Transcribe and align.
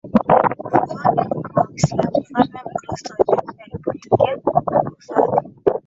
mwanzoni 0.63 1.43
mwa 1.53 1.63
Uislamu 1.71 2.21
Mfalme 2.21 2.59
Mkristo 2.73 3.13
wa 3.13 3.37
Ethiopia 3.37 3.65
alipokea 4.25 4.81
na 4.83 4.89
kuhifadhi 4.89 5.53